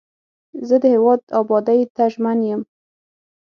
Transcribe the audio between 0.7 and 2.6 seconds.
د هیواد ابادۍ ته ژمن